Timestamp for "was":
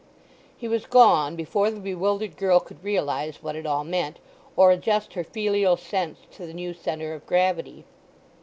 0.67-0.87